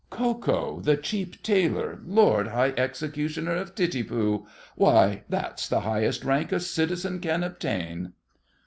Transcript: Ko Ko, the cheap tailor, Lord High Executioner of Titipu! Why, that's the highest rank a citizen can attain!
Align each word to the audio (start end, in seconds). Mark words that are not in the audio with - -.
Ko 0.09 0.33
Ko, 0.33 0.79
the 0.83 0.97
cheap 0.97 1.43
tailor, 1.43 1.99
Lord 2.03 2.47
High 2.47 2.73
Executioner 2.75 3.55
of 3.55 3.75
Titipu! 3.75 4.47
Why, 4.75 5.21
that's 5.29 5.69
the 5.69 5.81
highest 5.81 6.23
rank 6.23 6.51
a 6.51 6.59
citizen 6.59 7.19
can 7.19 7.43
attain! 7.43 8.13